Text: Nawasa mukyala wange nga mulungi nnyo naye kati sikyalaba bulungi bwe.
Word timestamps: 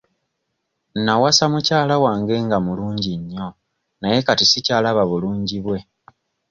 Nawasa 1.05 1.45
mukyala 1.51 1.95
wange 2.03 2.35
nga 2.45 2.57
mulungi 2.65 3.13
nnyo 3.21 3.47
naye 4.01 4.17
kati 4.25 4.45
sikyalaba 4.51 5.03
bulungi 5.11 5.57
bwe. 5.65 5.79